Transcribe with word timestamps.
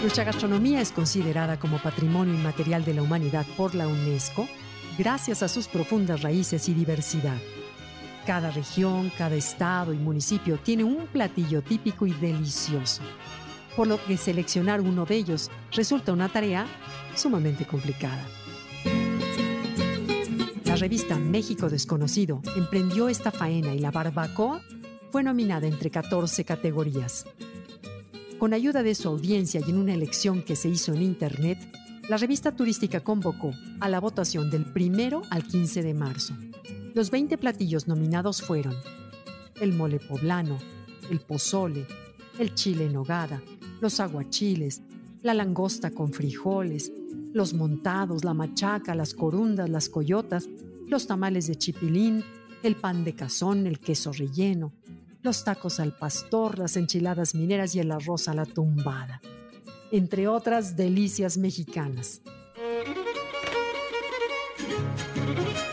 Nuestra 0.00 0.24
gastronomía 0.24 0.80
es 0.80 0.92
considerada 0.92 1.58
como 1.58 1.78
patrimonio 1.78 2.32
inmaterial 2.32 2.86
de 2.86 2.94
la 2.94 3.02
humanidad 3.02 3.44
por 3.54 3.74
la 3.74 3.86
UNESCO 3.86 4.48
gracias 4.96 5.42
a 5.42 5.48
sus 5.48 5.68
profundas 5.68 6.22
raíces 6.22 6.70
y 6.70 6.74
diversidad. 6.74 7.36
Cada 8.26 8.50
región, 8.50 9.12
cada 9.18 9.34
estado 9.34 9.92
y 9.92 9.98
municipio 9.98 10.56
tiene 10.56 10.84
un 10.84 11.06
platillo 11.06 11.60
típico 11.60 12.06
y 12.06 12.12
delicioso, 12.12 13.02
por 13.76 13.88
lo 13.88 14.02
que 14.02 14.16
seleccionar 14.16 14.80
uno 14.80 15.04
de 15.04 15.16
ellos 15.16 15.50
resulta 15.72 16.14
una 16.14 16.30
tarea 16.30 16.66
sumamente 17.14 17.66
complicada. 17.66 18.24
La 20.64 20.76
revista 20.76 21.16
México 21.16 21.68
Desconocido 21.68 22.40
emprendió 22.56 23.10
esta 23.10 23.30
faena 23.30 23.74
y 23.74 23.80
la 23.80 23.90
barbacoa 23.90 24.62
fue 25.10 25.22
nominada 25.22 25.66
entre 25.66 25.90
14 25.90 26.44
categorías. 26.46 27.26
Con 28.40 28.54
ayuda 28.54 28.82
de 28.82 28.94
su 28.94 29.06
audiencia 29.06 29.60
y 29.60 29.68
en 29.68 29.76
una 29.76 29.92
elección 29.92 30.42
que 30.42 30.56
se 30.56 30.70
hizo 30.70 30.94
en 30.94 31.02
Internet, 31.02 31.58
la 32.08 32.16
revista 32.16 32.56
turística 32.56 33.00
convocó 33.00 33.52
a 33.80 33.88
la 33.90 34.00
votación 34.00 34.50
del 34.50 34.64
1 34.74 35.24
al 35.28 35.44
15 35.44 35.82
de 35.82 35.92
marzo. 35.92 36.34
Los 36.94 37.10
20 37.10 37.36
platillos 37.36 37.86
nominados 37.86 38.40
fueron 38.40 38.74
el 39.60 39.74
mole 39.74 40.00
poblano, 40.00 40.56
el 41.10 41.20
pozole, 41.20 41.86
el 42.38 42.54
chile 42.54 42.86
en 42.86 42.94
nogada, 42.94 43.42
los 43.82 44.00
aguachiles, 44.00 44.80
la 45.20 45.34
langosta 45.34 45.90
con 45.90 46.10
frijoles, 46.10 46.90
los 47.34 47.52
montados, 47.52 48.24
la 48.24 48.32
machaca, 48.32 48.94
las 48.94 49.12
corundas, 49.12 49.68
las 49.68 49.90
coyotas, 49.90 50.48
los 50.86 51.06
tamales 51.06 51.46
de 51.46 51.56
chipilín, 51.56 52.24
el 52.62 52.76
pan 52.76 53.04
de 53.04 53.14
cazón, 53.14 53.66
el 53.66 53.80
queso 53.80 54.12
relleno, 54.14 54.72
los 55.22 55.44
tacos 55.44 55.80
al 55.80 55.92
pastor, 55.92 56.58
las 56.58 56.76
enchiladas 56.76 57.34
mineras 57.34 57.74
y 57.74 57.80
el 57.80 57.92
arroz 57.92 58.28
a 58.28 58.34
la 58.34 58.46
tumbada, 58.46 59.20
entre 59.92 60.28
otras 60.28 60.76
delicias 60.76 61.36
mexicanas. 61.36 62.22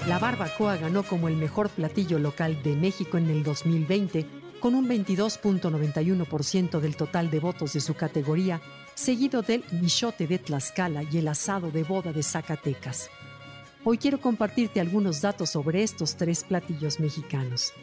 La 0.08 0.20
barbacoa 0.20 0.78
ganó 0.78 1.03
como 1.03 1.28
el 1.28 1.36
mejor 1.36 1.70
platillo 1.70 2.18
local 2.18 2.62
de 2.64 2.75
México 2.75 3.18
en 3.18 3.30
el 3.30 3.44
2020 3.44 4.25
con 4.59 4.73
un 4.73 4.88
22.91% 4.88 6.80
del 6.80 6.95
total 6.95 7.30
de 7.30 7.40
votos 7.40 7.73
de 7.73 7.81
su 7.81 7.94
categoría, 7.94 8.62
seguido 8.95 9.42
del 9.42 9.64
michote 9.72 10.25
de 10.25 10.40
Tlaxcala 10.40 11.03
y 11.03 11.18
el 11.18 11.28
asado 11.28 11.72
de 11.72 11.84
boda 11.84 12.12
de 12.12 12.23
Zacatecas. 12.23 13.09
Hoy 13.84 13.98
quiero 13.98 14.20
compartirte 14.20 14.81
algunos 14.81 15.22
datos 15.22 15.52
sobre 15.52 15.84
estos 15.84 16.16
tres 16.16 16.44
platillos 16.44 17.00
mexicanos. 17.00 17.73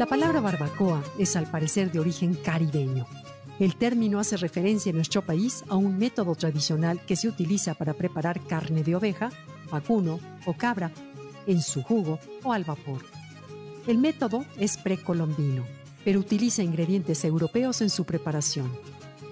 La 0.00 0.06
palabra 0.06 0.40
barbacoa 0.40 1.04
es 1.18 1.36
al 1.36 1.50
parecer 1.50 1.92
de 1.92 2.00
origen 2.00 2.32
caribeño. 2.32 3.06
El 3.58 3.76
término 3.76 4.18
hace 4.18 4.38
referencia 4.38 4.88
en 4.88 4.96
nuestro 4.96 5.20
país 5.20 5.62
a 5.68 5.76
un 5.76 5.98
método 5.98 6.34
tradicional 6.36 7.04
que 7.04 7.16
se 7.16 7.28
utiliza 7.28 7.74
para 7.74 7.92
preparar 7.92 8.40
carne 8.46 8.82
de 8.82 8.96
oveja, 8.96 9.30
vacuno 9.70 10.18
o 10.46 10.54
cabra 10.54 10.90
en 11.46 11.60
su 11.60 11.82
jugo 11.82 12.18
o 12.42 12.54
al 12.54 12.64
vapor. 12.64 13.04
El 13.86 13.98
método 13.98 14.46
es 14.56 14.78
precolombino, 14.78 15.66
pero 16.02 16.20
utiliza 16.20 16.62
ingredientes 16.62 17.22
europeos 17.26 17.82
en 17.82 17.90
su 17.90 18.06
preparación. 18.06 18.72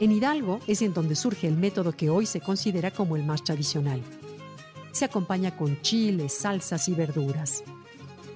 En 0.00 0.12
Hidalgo 0.12 0.60
es 0.66 0.82
en 0.82 0.92
donde 0.92 1.16
surge 1.16 1.46
el 1.46 1.56
método 1.56 1.92
que 1.92 2.10
hoy 2.10 2.26
se 2.26 2.42
considera 2.42 2.90
como 2.90 3.16
el 3.16 3.24
más 3.24 3.42
tradicional. 3.42 4.02
Se 4.92 5.06
acompaña 5.06 5.56
con 5.56 5.80
chiles, 5.80 6.34
salsas 6.34 6.90
y 6.90 6.92
verduras. 6.92 7.64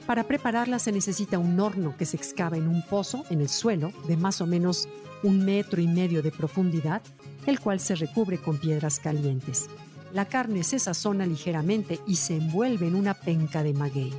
Para 0.07 0.25
prepararla 0.25 0.79
se 0.79 0.93
necesita 0.93 1.39
un 1.39 1.59
horno 1.61 1.97
que 1.97 2.07
se 2.07 2.17
excava 2.17 2.57
en 2.57 2.67
un 2.69 2.83
pozo 2.83 3.25
en 3.31 3.41
el 3.41 3.49
suelo 3.49 3.93
de 4.09 4.17
más 4.17 4.41
o 4.41 4.47
menos 4.47 4.89
un 5.23 5.45
metro 5.45 5.81
y 5.81 5.87
medio 5.87 6.23
de 6.23 6.33
profundidad, 6.33 7.03
el 7.47 7.61
cual 7.61 7.79
se 7.79 7.95
recubre 7.95 8.39
con 8.39 8.59
piedras 8.59 8.99
calientes. 8.99 9.69
La 10.13 10.27
carne 10.27 10.65
se 10.65 10.79
sazona 10.79 11.25
ligeramente 11.25 12.01
y 12.07 12.17
se 12.17 12.37
envuelve 12.37 12.89
en 12.89 12.97
una 12.97 13.15
penca 13.15 13.63
de 13.63 13.73
maguey. 13.73 14.13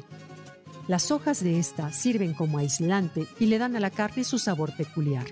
Las 0.88 1.12
hojas 1.12 1.44
de 1.44 1.60
esta 1.60 1.92
sirven 1.92 2.34
como 2.34 2.58
aislante 2.58 3.28
y 3.40 3.46
le 3.46 3.58
dan 3.58 3.76
a 3.76 3.80
la 3.80 3.90
carne 3.90 4.24
su 4.24 4.40
sabor 4.40 4.76
peculiar. 4.76 5.26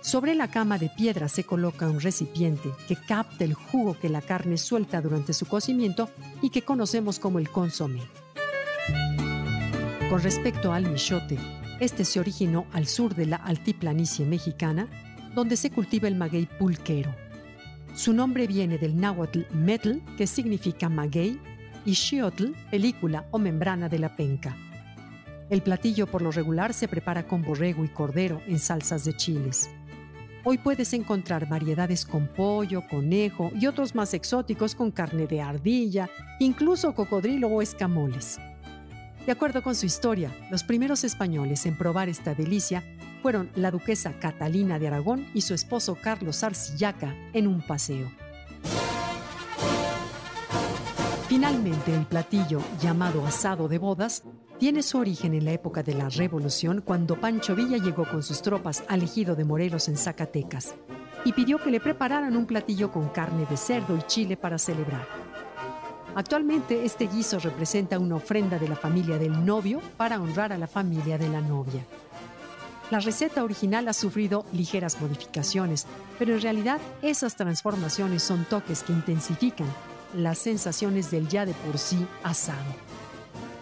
Sobre 0.00 0.34
la 0.34 0.48
cama 0.48 0.78
de 0.78 0.88
piedra 0.88 1.28
se 1.28 1.44
coloca 1.44 1.88
un 1.88 2.00
recipiente 2.00 2.70
que 2.86 2.96
capta 2.96 3.44
el 3.44 3.54
jugo 3.54 3.98
que 3.98 4.08
la 4.08 4.22
carne 4.22 4.56
suelta 4.56 5.00
durante 5.00 5.32
su 5.32 5.46
cocimiento 5.46 6.08
y 6.40 6.50
que 6.50 6.62
conocemos 6.62 7.18
como 7.18 7.38
el 7.38 7.50
consomé. 7.50 8.02
Con 10.08 10.22
respecto 10.22 10.72
al 10.72 10.90
michote, 10.90 11.36
este 11.80 12.02
se 12.02 12.18
originó 12.18 12.64
al 12.72 12.86
sur 12.86 13.14
de 13.14 13.26
la 13.26 13.36
altiplanicie 13.36 14.24
mexicana, 14.24 14.88
donde 15.34 15.54
se 15.54 15.70
cultiva 15.70 16.08
el 16.08 16.16
maguey 16.16 16.46
pulquero. 16.58 17.14
Su 17.94 18.14
nombre 18.14 18.46
viene 18.46 18.78
del 18.78 18.98
náhuatl 18.98 19.42
metl, 19.52 19.98
que 20.16 20.26
significa 20.26 20.88
maguey, 20.88 21.38
y 21.84 21.94
xiotl, 21.94 22.52
película 22.70 23.26
o 23.32 23.38
membrana 23.38 23.90
de 23.90 23.98
la 23.98 24.16
penca. 24.16 24.56
El 25.50 25.60
platillo 25.60 26.06
por 26.06 26.22
lo 26.22 26.30
regular 26.30 26.72
se 26.72 26.88
prepara 26.88 27.24
con 27.24 27.42
borrego 27.42 27.84
y 27.84 27.88
cordero 27.88 28.40
en 28.46 28.58
salsas 28.58 29.04
de 29.04 29.14
chiles. 29.14 29.68
Hoy 30.42 30.56
puedes 30.56 30.94
encontrar 30.94 31.46
variedades 31.50 32.06
con 32.06 32.28
pollo, 32.28 32.82
conejo 32.88 33.50
y 33.54 33.66
otros 33.66 33.94
más 33.94 34.14
exóticos 34.14 34.74
con 34.74 34.90
carne 34.90 35.26
de 35.26 35.42
ardilla, 35.42 36.08
incluso 36.40 36.94
cocodrilo 36.94 37.48
o 37.48 37.60
escamoles. 37.60 38.38
De 39.28 39.32
acuerdo 39.32 39.62
con 39.62 39.74
su 39.74 39.84
historia, 39.84 40.34
los 40.50 40.64
primeros 40.64 41.04
españoles 41.04 41.66
en 41.66 41.76
probar 41.76 42.08
esta 42.08 42.34
delicia 42.34 42.82
fueron 43.20 43.50
la 43.56 43.70
duquesa 43.70 44.18
Catalina 44.18 44.78
de 44.78 44.86
Aragón 44.86 45.26
y 45.34 45.42
su 45.42 45.52
esposo 45.52 45.98
Carlos 46.00 46.42
Arcillaca 46.42 47.14
en 47.34 47.46
un 47.46 47.60
paseo. 47.60 48.10
Finalmente, 51.28 51.94
el 51.94 52.06
platillo, 52.06 52.62
llamado 52.80 53.26
asado 53.26 53.68
de 53.68 53.76
bodas, 53.76 54.22
tiene 54.58 54.82
su 54.82 54.96
origen 54.96 55.34
en 55.34 55.44
la 55.44 55.52
época 55.52 55.82
de 55.82 55.92
la 55.92 56.08
Revolución, 56.08 56.80
cuando 56.80 57.20
Pancho 57.20 57.54
Villa 57.54 57.76
llegó 57.76 58.08
con 58.08 58.22
sus 58.22 58.40
tropas 58.40 58.82
al 58.88 59.02
ejido 59.02 59.36
de 59.36 59.44
Morelos 59.44 59.88
en 59.88 59.98
Zacatecas 59.98 60.74
y 61.26 61.34
pidió 61.34 61.62
que 61.62 61.70
le 61.70 61.80
prepararan 61.80 62.34
un 62.34 62.46
platillo 62.46 62.90
con 62.90 63.10
carne 63.10 63.44
de 63.44 63.58
cerdo 63.58 63.94
y 63.94 64.00
chile 64.04 64.38
para 64.38 64.56
celebrar. 64.56 65.27
Actualmente 66.18 66.84
este 66.84 67.06
guiso 67.06 67.38
representa 67.38 67.96
una 67.96 68.16
ofrenda 68.16 68.58
de 68.58 68.66
la 68.66 68.74
familia 68.74 69.18
del 69.18 69.46
novio 69.46 69.80
para 69.96 70.20
honrar 70.20 70.52
a 70.52 70.58
la 70.58 70.66
familia 70.66 71.16
de 71.16 71.28
la 71.28 71.40
novia. 71.40 71.86
La 72.90 72.98
receta 72.98 73.44
original 73.44 73.86
ha 73.86 73.92
sufrido 73.92 74.44
ligeras 74.52 75.00
modificaciones, 75.00 75.86
pero 76.18 76.34
en 76.34 76.42
realidad 76.42 76.80
esas 77.02 77.36
transformaciones 77.36 78.24
son 78.24 78.44
toques 78.46 78.82
que 78.82 78.92
intensifican 78.92 79.68
las 80.12 80.38
sensaciones 80.38 81.12
del 81.12 81.28
ya 81.28 81.46
de 81.46 81.54
por 81.54 81.78
sí 81.78 82.04
asado. 82.24 82.74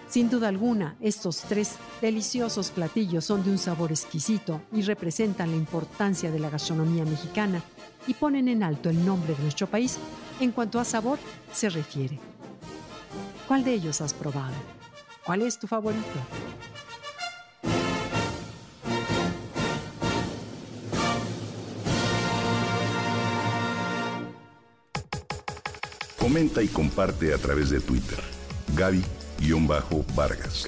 Sin 0.08 0.30
duda 0.30 0.48
alguna, 0.48 0.96
estos 1.02 1.42
tres 1.42 1.74
deliciosos 2.00 2.70
platillos 2.70 3.26
son 3.26 3.44
de 3.44 3.50
un 3.50 3.58
sabor 3.58 3.90
exquisito 3.90 4.62
y 4.72 4.80
representan 4.80 5.50
la 5.50 5.58
importancia 5.58 6.30
de 6.30 6.38
la 6.38 6.48
gastronomía 6.48 7.04
mexicana 7.04 7.60
y 8.06 8.14
ponen 8.14 8.48
en 8.48 8.62
alto 8.62 8.88
el 8.88 9.04
nombre 9.04 9.34
de 9.34 9.42
nuestro 9.42 9.66
país 9.66 9.98
en 10.40 10.52
cuanto 10.52 10.80
a 10.80 10.86
sabor 10.86 11.18
se 11.52 11.68
refiere. 11.68 12.18
¿Cuál 13.46 13.62
de 13.62 13.74
ellos 13.74 14.00
has 14.00 14.12
probado? 14.12 14.54
¿Cuál 15.24 15.42
es 15.42 15.58
tu 15.58 15.68
favorito? 15.68 16.02
Comenta 26.18 26.60
y 26.60 26.66
comparte 26.66 27.32
a 27.32 27.38
través 27.38 27.70
de 27.70 27.80
Twitter. 27.80 28.18
Gaby-Vargas. 28.74 30.66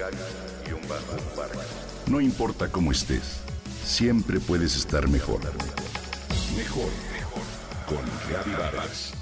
No 2.07 2.21
importa 2.21 2.71
cómo 2.71 2.93
estés, 2.93 3.41
siempre 3.83 4.39
puedes 4.39 4.77
estar 4.77 5.09
mejor. 5.09 5.41
Mejor, 6.55 6.89
mejor. 7.11 7.43
Con 7.87 8.03
Gaby 8.31 8.51
Vargas. 8.51 9.13